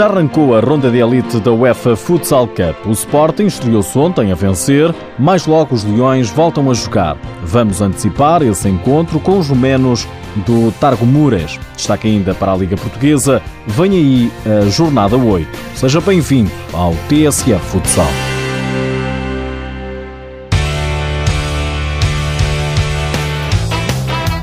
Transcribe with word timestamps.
Já 0.00 0.06
arrancou 0.06 0.56
a 0.56 0.60
ronda 0.60 0.90
de 0.90 0.96
elite 0.96 1.38
da 1.40 1.52
UEFA 1.52 1.94
Futsal 1.94 2.48
Cup. 2.48 2.86
O 2.86 2.90
Sporting 2.92 3.44
estreou-se 3.44 3.98
ontem 3.98 4.32
a 4.32 4.34
vencer, 4.34 4.94
mais 5.18 5.44
logo 5.44 5.74
os 5.74 5.84
Leões 5.84 6.30
voltam 6.30 6.70
a 6.70 6.72
jogar. 6.72 7.18
Vamos 7.42 7.82
antecipar 7.82 8.40
esse 8.40 8.66
encontro 8.66 9.20
com 9.20 9.38
os 9.38 9.50
rumenos 9.50 10.08
do 10.46 10.72
Targo 10.80 11.04
Mures. 11.04 11.60
Destaque 11.76 12.08
ainda 12.08 12.32
para 12.32 12.50
a 12.50 12.56
Liga 12.56 12.78
Portuguesa. 12.78 13.42
Vem 13.66 13.92
aí 13.92 14.32
a 14.46 14.70
jornada 14.70 15.18
8. 15.18 15.46
Seja 15.74 16.00
bem-vindo 16.00 16.50
ao 16.72 16.94
TSF 17.10 17.60
Futsal. 17.66 18.29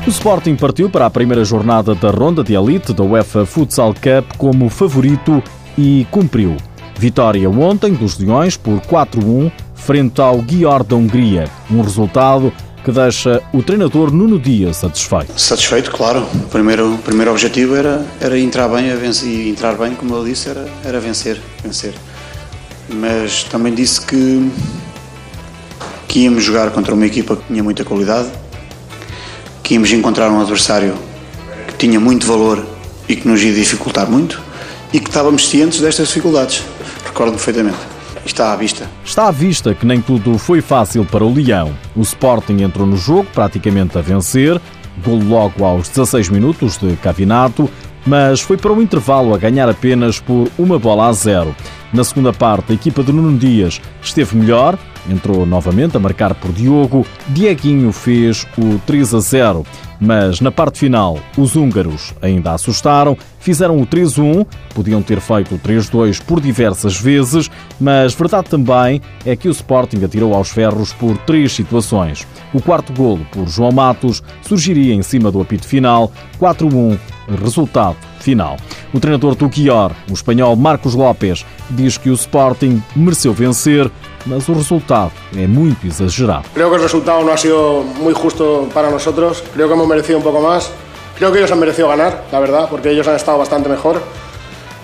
O 0.08 0.10
Sporting 0.10 0.56
partiu 0.56 0.90
para 0.90 1.06
a 1.06 1.10
primeira 1.10 1.44
jornada 1.44 1.94
da 1.94 2.10
ronda 2.10 2.42
de 2.42 2.54
elite 2.54 2.94
da 2.94 3.04
UEFA 3.04 3.46
Futsal 3.46 3.94
Cup 3.94 4.38
como 4.38 4.70
favorito 4.70 5.44
e 5.78 6.08
cumpriu. 6.10 6.56
Vitória 6.98 7.50
ontem 7.50 7.94
dos 7.94 8.18
Leões 8.18 8.56
por 8.56 8.80
4-1 8.80 9.52
frente 9.76 10.22
ao 10.22 10.42
Guior 10.42 10.86
da 10.86 10.96
Hungria. 10.96 11.50
Um 11.70 11.82
resultado 11.82 12.54
que 12.86 12.92
deixa 12.92 13.44
o 13.52 13.62
treinador 13.62 14.10
Nuno 14.10 14.40
Dias 14.40 14.78
satisfeito. 14.78 15.38
Satisfeito, 15.38 15.92
claro. 15.92 16.22
O 16.36 16.48
primeiro, 16.48 16.94
o 16.94 16.98
primeiro 17.00 17.32
objetivo 17.32 17.76
era, 17.76 18.06
era 18.22 18.40
entrar 18.40 18.70
bem 18.70 18.96
vencer, 18.96 19.28
e 19.28 19.50
entrar 19.50 19.76
bem, 19.76 19.94
como 19.94 20.16
eu 20.16 20.24
disse, 20.24 20.48
era, 20.48 20.70
era 20.86 21.02
vencer, 21.02 21.38
vencer. 21.62 21.94
Mas 22.88 23.44
também 23.44 23.74
disse 23.74 24.00
que, 24.00 24.50
que 26.08 26.20
íamos 26.22 26.46
jogar 26.46 26.72
contra 26.72 26.94
uma 26.94 27.06
equipa 27.06 27.36
que 27.36 27.44
tinha 27.48 27.62
muita 27.62 27.84
qualidade, 27.84 28.30
que 29.68 29.74
íamos 29.74 29.92
encontrar 29.92 30.32
um 30.32 30.40
adversário 30.40 30.96
que 31.68 31.74
tinha 31.74 32.00
muito 32.00 32.26
valor 32.26 32.66
e 33.10 33.18
que 33.18 33.28
nos 33.28 33.44
ia 33.44 33.54
dificultar 33.54 34.10
muito 34.10 34.42
e 34.94 35.00
que 35.02 35.10
estávamos 35.10 35.50
cientes 35.50 35.82
destas 35.82 36.08
dificuldades. 36.08 36.64
Recordo 37.06 37.34
perfeitamente. 37.34 37.78
Está 38.26 38.54
à 38.54 38.56
vista. 38.56 38.90
Está 39.04 39.28
à 39.28 39.32
vista 39.32 39.76
que 39.76 39.86
nem 39.86 40.00
tudo 40.00 40.38
foi 40.38 40.62
fácil 40.62 41.04
para 41.04 41.26
o 41.26 41.34
Leão. 41.34 41.76
O 41.98 42.02
Sporting 42.02 42.62
entrou 42.62 42.88
no 42.88 42.96
jogo 42.96 43.28
praticamente 43.34 43.98
a 43.98 44.02
vencer, 44.02 44.58
gol 45.04 45.20
logo 45.22 45.66
aos 45.66 45.90
16 45.90 46.30
minutos 46.30 46.78
de 46.78 46.96
Cavinato, 46.96 47.70
mas 48.06 48.40
foi 48.40 48.56
para 48.56 48.72
o 48.72 48.82
intervalo 48.82 49.36
a 49.36 49.38
ganhar 49.38 49.68
apenas 49.68 50.18
por 50.18 50.50
uma 50.58 50.80
bola 50.80 51.10
a 51.10 51.12
zero. 51.12 51.54
Na 51.92 52.06
segunda 52.06 52.32
parte, 52.32 52.72
a 52.72 52.76
equipa 52.76 53.04
de 53.04 53.12
Nuno 53.12 53.38
Dias 53.38 53.82
esteve 54.02 54.38
melhor, 54.38 54.80
entrou 55.10 55.46
novamente 55.46 55.98
a 55.98 56.00
marcar 56.00 56.34
por 56.36 56.52
Diogo, 56.52 57.06
Dieguinho 57.30 57.92
fez 57.92 58.46
o 58.58 58.80
3 58.86 59.14
a 59.14 59.20
0. 59.20 59.66
Mas 60.00 60.40
na 60.42 60.52
parte 60.52 60.80
final, 60.80 61.18
os 61.36 61.56
húngaros 61.56 62.14
ainda 62.22 62.54
assustaram, 62.54 63.18
fizeram 63.40 63.82
o 63.82 63.88
3-1, 63.88 64.46
podiam 64.76 65.02
ter 65.02 65.20
feito 65.20 65.56
o 65.56 65.60
3-2 65.60 66.22
por 66.22 66.40
diversas 66.40 67.00
vezes, 67.00 67.50
mas 67.80 68.14
verdade 68.14 68.50
também 68.50 69.02
é 69.26 69.36
que 69.36 69.48
o 69.48 69.52
Sporting 69.52 70.04
atirou 70.04 70.36
aos 70.36 70.50
ferros 70.50 70.94
por 70.94 71.18
três 71.20 71.52
situações. 71.52 72.28
O 72.54 72.62
quarto 72.62 72.94
golo, 72.94 73.26
por 73.32 73.48
João 73.48 73.72
Matos, 73.72 74.22
surgiria 74.42 74.94
em 74.94 75.02
cima 75.02 75.32
do 75.32 75.42
apito 75.42 75.68
final, 75.68 76.12
4-1, 76.40 77.00
resultado 77.42 77.98
final. 78.20 78.58
O 78.94 79.00
treinador 79.00 79.36
do 79.36 79.50
Guior, 79.50 79.92
o 80.10 80.14
espanhol 80.14 80.56
Marcos 80.56 80.94
López, 80.94 81.46
diz 81.72 81.98
que 81.98 82.10
o 82.10 82.14
Sporting 82.14 82.82
mereceu 82.96 83.34
vencer, 83.34 83.90
mas 84.28 84.48
o 84.50 84.54
resultado 84.54 85.12
é 85.36 85.48
muito 85.48 85.88
exagerado. 85.88 86.46
Creo 86.54 86.70
que 86.70 86.76
el 86.76 86.84
resultado 86.84 87.24
no 87.24 87.32
ha 87.32 87.38
sido 87.38 87.84
muy 88.00 88.14
justo 88.14 88.68
para 88.74 88.90
nosotros. 88.92 89.44
Creo 89.54 89.68
que 89.68 89.74
hemos 89.74 89.88
merecido 89.88 90.18
un 90.18 90.24
poco 90.24 90.42
más. 90.42 90.70
Creo 91.18 91.32
que 91.32 91.40
ellos 91.40 91.52
han 91.52 91.60
merecido 91.60 91.88
ganar, 91.88 92.26
la 92.32 92.40
verdad, 92.40 92.68
porque 92.70 92.92
ellos 92.92 93.08
han 93.08 93.16
estado 93.16 93.38
bastante 93.40 93.70
mejor. 93.70 94.02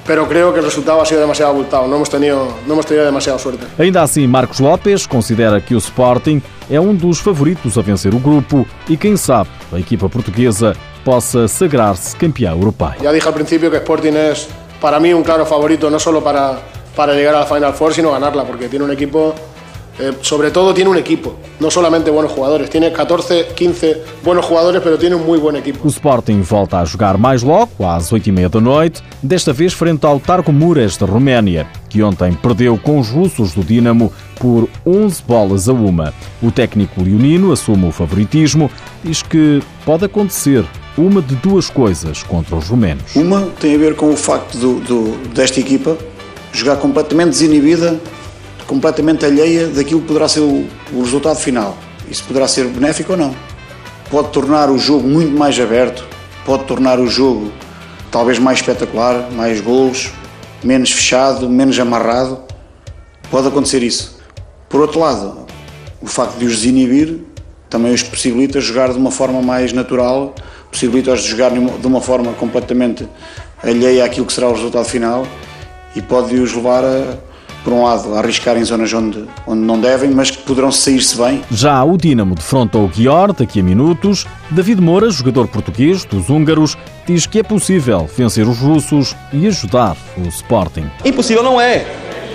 pero 0.06 0.28
creo 0.28 0.52
que 0.52 0.60
el 0.60 0.66
resultado 0.66 1.02
ha 1.02 1.06
sido 1.06 1.22
demasiado 1.22 1.52
abultado, 1.52 1.88
no 1.88 1.96
hemos 1.96 2.10
tenido, 2.10 2.54
no 2.68 2.74
hemos 2.74 2.86
tenido 2.86 3.06
demasiada 3.06 3.40
suerte. 3.40 3.66
Ainda 3.78 4.02
assim, 4.02 4.28
Marcos 4.28 4.60
López 4.60 5.08
considera 5.08 5.62
que 5.62 5.74
o 5.74 5.78
Sporting 5.78 6.42
é 6.70 6.80
um 6.80 6.94
dos 6.94 7.20
favoritos 7.20 7.78
a 7.78 7.82
vencer 7.82 8.14
o 8.14 8.20
grupo 8.20 8.68
e 8.90 8.98
quem 8.98 9.16
sabe 9.16 9.50
a 9.72 9.80
equipa 9.80 10.10
portuguesa 10.10 10.76
possa 11.04 11.48
sagrar-se 11.48 12.16
campeão 12.16 12.56
europeu. 12.56 12.92
Ya 13.02 13.12
dije 13.12 13.28
al 13.28 13.34
principio 13.34 13.70
que 13.70 13.78
Sporting 13.78 14.14
es 14.14 14.48
para 14.82 15.00
mí 15.00 15.14
un 15.14 15.24
claro 15.24 15.46
favorito 15.46 15.90
no 15.90 16.00
solo 16.00 16.22
para, 16.22 16.60
para 16.96 17.14
llegar 17.14 17.36
a 17.36 17.40
la 17.40 17.46
Final 17.46 17.74
Four, 17.74 17.94
sino 17.94 18.12
ganarla, 18.12 18.44
porque 18.44 18.70
tiene 18.70 18.86
un 18.86 18.92
equipo 18.92 19.34
eh, 20.00 20.12
sobre 20.22 20.50
todo 20.50 20.74
tiene 20.74 20.90
un 20.90 20.98
equipo, 20.98 21.36
no 21.60 21.70
solamente 21.70 22.10
buenos 22.10 22.32
jugadores. 22.32 22.70
Tiene 22.70 22.92
14, 22.92 23.50
15 23.56 24.02
buenos 24.24 24.46
jugadores, 24.46 24.82
pero 24.84 24.98
tiene 24.98 25.16
un 25.16 25.26
muy 25.26 25.38
buen 25.38 25.56
equipo. 25.56 25.80
O 25.84 25.88
Sporting 25.88 26.42
volta 26.42 26.80
a 26.80 26.86
jogar 26.86 27.18
mais 27.18 27.44
logo, 27.44 27.88
às 27.88 28.12
8h30 28.12 28.50
da 28.50 28.60
noite, 28.60 29.04
desta 29.22 29.54
vez 29.54 29.72
frente 29.74 30.06
ao 30.06 30.20
Targo 30.20 30.52
Mures 30.52 30.98
da 30.98 31.06
Roménia, 31.06 31.68
que 31.90 32.02
ontem 32.02 32.34
perdeu 32.34 32.78
com 32.78 33.00
os 33.00 33.10
russos 33.10 33.54
do 33.54 33.64
Dinamo 33.64 34.12
por 34.40 34.68
11 34.84 35.24
bolas 35.28 35.70
a 35.70 35.74
uma. 35.74 36.12
O 36.42 36.52
técnico 36.52 37.04
leonino 37.04 37.52
assume 37.52 37.88
o 37.88 37.92
favoritismo, 37.92 38.72
diz 39.04 39.22
que 39.22 39.62
pode 39.86 40.06
acontecer 40.06 40.66
uma 40.98 41.22
de 41.22 41.36
duas 41.36 41.70
coisas 41.70 42.24
contra 42.24 42.56
os 42.56 42.68
romenos. 42.68 43.16
Uma 43.16 43.42
tem 43.60 43.76
a 43.76 43.78
ver 43.78 43.96
com 43.96 44.12
o 44.12 44.18
facto 44.18 44.58
do, 44.58 44.80
do, 44.80 45.18
desta 45.30 45.60
equipa 45.60 45.96
jogar 46.54 46.78
completamente 46.78 47.32
desinibida 47.32 48.00
completamente 48.66 49.26
alheia 49.26 49.68
daquilo 49.68 50.02
que 50.02 50.08
poderá 50.08 50.28
ser 50.28 50.40
o, 50.40 50.68
o 50.92 51.02
resultado 51.02 51.38
final. 51.38 51.78
Isso 52.10 52.24
poderá 52.24 52.48
ser 52.48 52.66
benéfico 52.66 53.14
ou 53.14 53.18
não. 53.18 53.36
Pode 54.10 54.30
tornar 54.30 54.70
o 54.70 54.78
jogo 54.78 55.08
muito 55.08 55.36
mais 55.38 55.60
aberto, 55.60 56.04
pode 56.46 56.66
tornar 56.66 57.00
o 57.00 57.08
jogo 57.08 57.52
talvez 58.12 58.38
mais 58.38 58.60
espetacular, 58.60 59.30
mais 59.32 59.60
gols, 59.60 60.12
menos 60.64 60.92
fechado, 60.92 61.50
menos 61.50 61.80
amarrado. 61.80 62.40
Pode 63.30 63.48
acontecer 63.48 63.82
isso. 63.82 64.20
Por 64.70 64.82
outro 64.82 65.00
lado, 65.00 65.46
o 66.02 66.08
facto 66.08 66.38
de 66.38 66.46
os 66.46 66.58
desinibir 66.58 67.20
também 67.70 67.92
os 67.92 68.04
possibilita 68.04 68.62
jogar 68.62 68.92
de 68.92 69.00
uma 69.00 69.10
forma 69.10 69.42
mais 69.42 69.74
natural, 69.74 70.36
possibilita-os 70.72 71.24
jogar 71.24 71.52
de 71.52 71.88
uma 71.88 72.02
forma 72.02 72.34
completamente 72.34 73.08
alheia 73.64 74.06
àquilo 74.06 74.28
que 74.28 74.34
será 74.34 74.48
o 74.48 74.54
resultado 74.54 74.86
final 74.86 75.26
e 75.96 76.02
pode-os 76.02 76.54
levar 76.54 76.84
a 76.84 77.18
por 77.64 77.72
um 77.72 77.84
lado, 77.84 78.14
a 78.14 78.20
arriscar 78.20 78.58
em 78.58 78.64
zonas 78.64 78.94
onde, 78.94 79.24
onde 79.48 79.62
não 79.62 79.80
devem, 79.80 80.10
mas 80.10 80.30
que 80.30 80.38
poderão 80.40 80.72
sair-se 80.72 81.18
bem. 81.18 81.42
Já 81.50 81.84
o 81.84 81.98
Dinamo 81.98 82.36
defronta 82.36 82.78
o 82.78 82.88
Guior 82.88 83.32
daqui 83.34 83.62
a 83.62 83.64
minutos. 83.64 84.28
David 84.52 84.82
Moura, 84.82 85.10
jogador 85.10 85.48
português 85.48 86.04
dos 86.04 86.30
húngaros, 86.30 86.78
diz 87.08 87.26
que 87.26 87.40
é 87.40 87.44
possível 87.44 88.08
vencer 88.18 88.48
os 88.48 88.60
russos 88.60 89.16
e 89.32 89.48
ajudar 89.48 89.96
o 90.18 90.28
Sporting. 90.28 90.86
Impossível 91.06 91.42
não 91.42 91.60
é. 91.60 91.86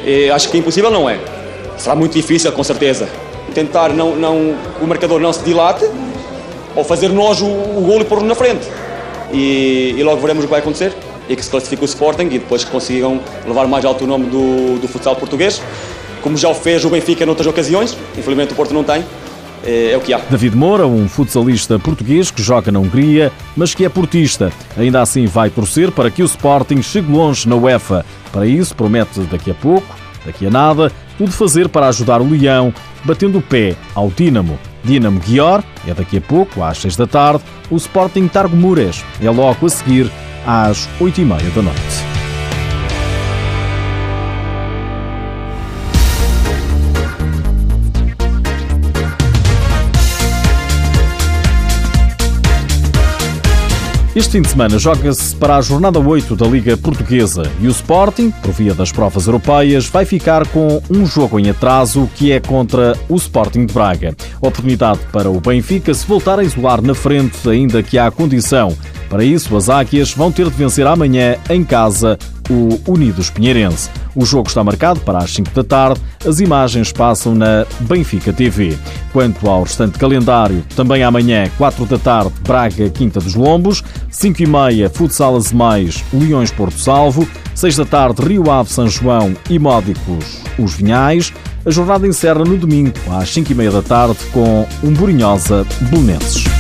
E 0.05 0.31
acho 0.31 0.49
que 0.49 0.57
impossível 0.57 0.91
não 0.91 1.09
é. 1.09 1.19
Será 1.77 1.95
muito 1.95 2.15
difícil, 2.15 2.51
com 2.53 2.65
certeza. 2.65 3.09
Tentar 3.55 3.91
não, 3.91 4.17
não, 4.17 4.55
o 4.81 4.87
marcador 4.87 5.21
não 5.21 5.33
se 5.33 5.43
dilate 5.45 5.85
ou 6.75 6.85
fazer 6.85 7.09
nós 7.09 7.41
o, 7.41 7.47
o 7.47 7.83
golo 7.87 8.01
e 8.01 8.05
pôr 8.05 8.23
na 8.23 8.35
frente. 8.35 8.67
E, 9.33 9.95
e 9.99 10.03
logo 10.03 10.21
veremos 10.21 10.45
o 10.45 10.47
que 10.47 10.51
vai 10.51 10.61
acontecer 10.61 10.95
e 11.29 11.37
que 11.37 11.45
se 11.45 11.51
classifique 11.51 11.83
o 11.83 11.85
Sporting 11.85 12.27
e 12.27 12.39
depois 12.39 12.65
que 12.65 12.71
consigam 12.71 13.21
levar 13.47 13.67
mais 13.67 13.85
alto 13.85 14.05
o 14.05 14.07
nome 14.07 14.27
do, 14.27 14.79
do 14.79 14.89
futsal 14.89 15.15
português, 15.17 15.63
como 16.23 16.37
já 16.37 16.49
o 16.49 16.55
fez 16.55 16.85
o 16.85 16.91
Benfica 16.91 17.25
noutras 17.27 17.47
ocasiões, 17.47 17.97
infelizmente 18.17 18.53
o 18.53 18.57
Porto 18.57 18.73
não 18.75 18.83
tem. 18.85 19.05
É, 19.65 19.91
é 19.91 19.97
o 19.97 20.01
que 20.01 20.13
há. 20.13 20.19
David 20.31 20.57
Moura, 20.57 20.87
um 20.87 21.09
futsalista 21.09 21.79
português 21.79 22.31
que 22.31 22.41
joga 22.41 22.71
na 22.71 22.79
Hungria, 22.79 23.33
mas 23.57 23.75
que 23.75 23.85
é 23.85 23.89
portista. 23.89 24.53
Ainda 24.77 25.03
assim 25.03 25.27
vai 25.27 25.51
torcer 25.51 25.91
para 25.91 26.11
que 26.11 26.23
o 26.23 26.27
Sporting 26.27 26.81
chegue 26.81 27.11
longe 27.11 27.49
na 27.49 27.57
UEFA. 27.57 28.07
Para 28.33 28.47
isso, 28.47 28.75
promete 28.75 29.21
daqui 29.23 29.51
a 29.51 29.55
pouco, 29.55 29.97
daqui 30.25 30.47
a 30.47 30.51
nada, 30.51 30.93
tudo 31.17 31.33
fazer 31.33 31.69
para 31.69 31.89
ajudar 31.89 32.21
o 32.21 32.29
Leão, 32.29 32.73
batendo 33.05 33.39
o 33.39 33.43
pé 33.43 33.75
ao 33.95 34.09
Dínamo. 34.11 34.59
Dinamo 34.85 35.19
Guior 35.21 35.63
é 35.87 35.93
daqui 35.93 36.19
a 36.19 36.21
pouco, 36.21 36.63
às 36.63 36.79
6 36.79 36.97
da 36.97 37.07
tarde, 37.07 37.43
o 37.69 37.77
Sporting 37.77 38.29
Targo 38.29 38.57
Mures 38.57 39.05
é 39.21 39.29
logo 39.29 39.67
a 39.67 39.69
seguir 39.69 40.11
às 40.47 40.89
8h30 41.01 41.55
da 41.55 41.63
noite. 41.63 42.09
Este 54.19 54.33
fim 54.33 54.43
de 54.43 54.49
semana 54.49 54.81
joga-se 54.81 55.37
para 55.37 55.57
a 55.57 55.61
jornada 55.61 56.01
8 56.01 56.35
da 56.35 56.45
Liga 56.45 56.77
Portuguesa 56.77 57.49
e 57.61 57.69
o 57.69 57.71
Sporting, 57.71 58.33
por 58.43 58.51
via 58.51 58.75
das 58.75 58.91
provas 58.91 59.29
europeias, 59.29 59.87
vai 59.87 60.05
ficar 60.05 60.45
com 60.49 60.83
um 60.91 61.07
jogo 61.07 61.39
em 61.39 61.49
atraso 61.51 62.11
que 62.17 62.33
é 62.33 62.41
contra 62.41 62.99
o 63.09 63.15
Sporting 63.15 63.65
de 63.65 63.73
Braga. 63.73 64.17
Oportunidade 64.41 64.99
para 65.13 65.31
o 65.31 65.41
Benfica 65.41 65.95
se 65.95 66.05
voltar 66.05 66.41
a 66.41 66.43
isolar 66.43 66.83
na 66.83 66.97
frente, 66.97 67.49
ainda 67.49 67.81
que 67.81 67.97
há 67.97 68.11
condição. 68.11 68.77
Para 69.09 69.25
isso, 69.25 69.57
as 69.57 69.71
Águias 69.71 70.13
vão 70.13 70.31
ter 70.31 70.45
de 70.45 70.57
vencer 70.57 70.87
amanhã 70.87 71.37
em 71.49 71.65
casa 71.65 72.19
o 72.51 72.81
Unidos 72.91 73.31
Pinheirense. 73.31 73.91
O 74.15 74.25
jogo 74.25 74.49
está 74.49 74.65
marcado 74.65 75.01
para 75.01 75.19
as 75.19 75.33
5 75.33 75.51
da 75.51 75.63
tarde. 75.63 76.01
As 76.27 76.41
imagens 76.41 76.93
passam 76.93 77.35
na 77.35 77.67
Benfica 77.81 78.33
TV. 78.33 78.77
Quanto 79.13 79.49
ao 79.49 79.63
restante 79.63 79.99
calendário, 79.99 80.65
também 80.75 81.03
amanhã, 81.03 81.49
4 81.57 81.85
da 81.87 81.99
tarde, 81.99 82.33
Braga, 82.43 82.89
Quinta 82.91 83.21
dos 83.21 83.35
Lombos, 83.35 83.85
5 84.11 84.43
e 84.43 84.47
meia, 84.47 84.91
Futsal 84.91 85.37
Azemais, 85.37 86.03
Leões 86.13 86.51
Porto 86.51 86.79
Salvo, 86.79 87.29
6 87.55 87.77
da 87.77 87.85
tarde, 87.85 88.23
Rio 88.23 88.51
Ave, 88.51 88.73
São 88.73 88.89
João 88.89 89.37
e 89.49 89.59
Módicos, 89.59 90.43
Os 90.59 90.75
Vinhais. 90.75 91.33
A 91.65 91.71
jornada 91.71 92.07
encerra 92.07 92.45
no 92.45 92.57
domingo, 92.57 92.93
às 93.11 93.29
5 93.31 93.53
e 93.53 93.55
meia 93.55 93.71
da 93.71 93.83
tarde, 93.83 94.19
com 94.33 94.67
um 94.83 94.93
Borinhosa 94.93 95.67
Belenenses. 95.91 96.58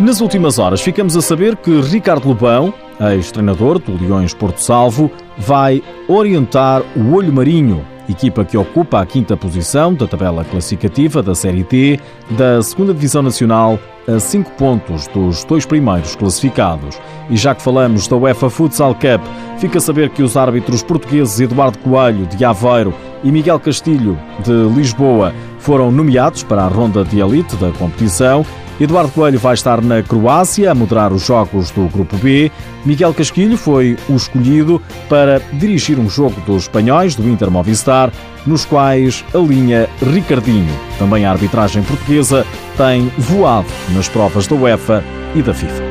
Nas 0.00 0.22
últimas 0.22 0.58
horas, 0.58 0.80
ficamos 0.80 1.14
a 1.14 1.20
saber 1.20 1.54
que 1.56 1.78
Ricardo 1.82 2.26
Lobão, 2.26 2.72
ex-treinador 3.12 3.78
do 3.78 4.02
Leões 4.02 4.32
Porto 4.32 4.56
Salvo, 4.56 5.10
vai 5.36 5.82
orientar 6.08 6.82
o 6.96 7.12
Olho 7.12 7.30
Marinho, 7.30 7.84
equipa 8.08 8.42
que 8.42 8.56
ocupa 8.56 9.02
a 9.02 9.04
quinta 9.04 9.36
posição 9.36 9.92
da 9.92 10.06
tabela 10.06 10.42
classificativa 10.42 11.22
da 11.22 11.34
Série 11.34 11.64
D 11.64 12.00
da 12.30 12.62
Segunda 12.62 12.94
Divisão 12.94 13.20
Nacional, 13.20 13.78
a 14.08 14.18
cinco 14.18 14.50
pontos 14.52 15.06
dos 15.08 15.44
dois 15.44 15.66
primeiros 15.66 16.16
classificados. 16.16 16.98
E 17.28 17.36
já 17.36 17.54
que 17.54 17.60
falamos 17.60 18.08
da 18.08 18.16
UEFA 18.16 18.48
Futsal 18.48 18.94
Cup, 18.94 19.22
fica 19.58 19.76
a 19.76 19.82
saber 19.82 20.08
que 20.08 20.22
os 20.22 20.34
árbitros 20.34 20.82
portugueses 20.82 21.38
Eduardo 21.40 21.76
Coelho, 21.76 22.24
de 22.24 22.42
Aveiro, 22.42 22.94
e 23.22 23.30
Miguel 23.30 23.60
Castilho, 23.60 24.18
de 24.42 24.74
Lisboa, 24.74 25.34
foram 25.58 25.92
nomeados 25.92 26.42
para 26.42 26.62
a 26.62 26.68
ronda 26.68 27.04
de 27.04 27.20
elite 27.20 27.54
da 27.56 27.70
competição 27.72 28.46
Eduardo 28.80 29.12
Coelho 29.12 29.38
vai 29.38 29.52
estar 29.52 29.82
na 29.82 30.02
Croácia 30.02 30.70
a 30.70 30.74
moderar 30.74 31.12
os 31.12 31.26
jogos 31.26 31.70
do 31.70 31.86
Grupo 31.88 32.16
B. 32.16 32.50
Miguel 32.86 33.12
Casquilho 33.12 33.58
foi 33.58 33.98
o 34.08 34.16
escolhido 34.16 34.80
para 35.06 35.38
dirigir 35.52 35.98
um 35.98 36.08
jogo 36.08 36.40
dos 36.46 36.62
espanhóis 36.62 37.14
do 37.14 37.28
Inter 37.28 37.50
Movistar, 37.50 38.10
nos 38.46 38.64
quais 38.64 39.22
a 39.34 39.38
linha 39.38 39.86
Ricardinho, 40.00 40.74
também 40.98 41.26
a 41.26 41.30
arbitragem 41.30 41.82
portuguesa, 41.82 42.46
tem 42.78 43.12
voado 43.18 43.68
nas 43.90 44.08
provas 44.08 44.46
da 44.46 44.56
UEFA 44.56 45.04
e 45.34 45.42
da 45.42 45.52
FIFA. 45.52 45.89